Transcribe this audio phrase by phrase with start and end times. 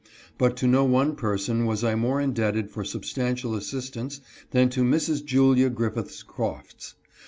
[0.39, 5.23] But to no one person was I more indebted for substantial assistance than to Mrs.
[5.23, 6.95] Julia Griffiths Crofts.